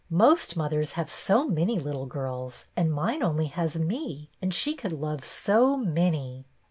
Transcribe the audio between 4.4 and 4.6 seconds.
and